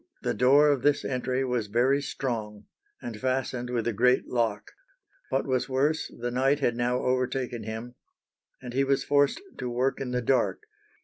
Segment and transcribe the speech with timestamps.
[0.23, 2.63] "The door of this entry was very strong,[221:1]
[3.03, 4.71] and fastened with a great lock.
[5.29, 7.93] What was worse, the night had now overtaken him,
[8.59, 10.63] and he was forced to work in the dark.